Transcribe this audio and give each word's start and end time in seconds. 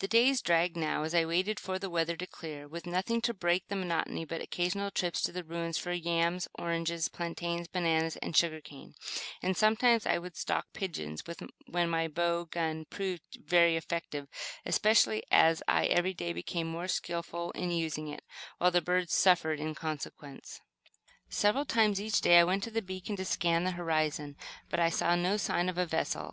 The 0.00 0.08
days 0.08 0.42
dragged 0.42 0.76
now, 0.76 1.04
as 1.04 1.14
I 1.14 1.24
waited 1.24 1.60
for 1.60 1.78
the 1.78 1.88
weather 1.88 2.16
to 2.16 2.26
clear, 2.26 2.66
with 2.66 2.84
nothing 2.84 3.20
to 3.20 3.32
break 3.32 3.68
the 3.68 3.76
monotony 3.76 4.24
but 4.24 4.40
occasional 4.40 4.90
trips 4.90 5.22
to 5.22 5.30
the 5.30 5.44
ruins 5.44 5.78
for 5.78 5.92
yams, 5.92 6.48
oranges, 6.54 7.08
plantains, 7.08 7.68
bananas 7.68 8.16
and 8.16 8.36
sugar 8.36 8.60
cane; 8.60 8.94
and 9.40 9.56
sometimes 9.56 10.04
I 10.04 10.18
would 10.18 10.36
stalk 10.36 10.66
pigeons, 10.72 11.22
when 11.68 11.88
my 11.88 12.08
bow 12.08 12.46
gun 12.46 12.86
proved 12.86 13.38
very 13.40 13.76
effective, 13.76 14.26
especially 14.66 15.22
as 15.30 15.62
I 15.68 15.86
every 15.86 16.12
day 16.12 16.32
became 16.32 16.66
more 16.66 16.88
skillful 16.88 17.52
in 17.52 17.70
using 17.70 18.08
it, 18.08 18.24
while 18.58 18.72
the 18.72 18.82
birds 18.82 19.14
suffered 19.14 19.60
in 19.60 19.76
consequence. 19.76 20.60
Several 21.28 21.64
times 21.66 22.00
each 22.00 22.20
day 22.20 22.40
I 22.40 22.42
went 22.42 22.64
to 22.64 22.72
the 22.72 22.82
beacon 22.82 23.14
to 23.14 23.24
scan 23.24 23.62
the 23.62 23.70
horizon; 23.70 24.36
but 24.68 24.80
I 24.80 24.90
saw 24.90 25.14
no 25.14 25.36
sign 25.36 25.68
of 25.68 25.78
a 25.78 25.86
vessel. 25.86 26.20